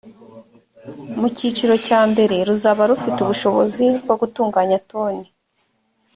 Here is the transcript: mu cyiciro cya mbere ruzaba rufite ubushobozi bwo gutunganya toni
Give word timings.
mu 1.19 1.27
cyiciro 1.37 1.75
cya 1.87 2.01
mbere 2.11 2.35
ruzaba 2.47 2.83
rufite 2.89 3.17
ubushobozi 3.21 3.85
bwo 4.03 4.15
gutunganya 4.21 4.77
toni 4.89 5.25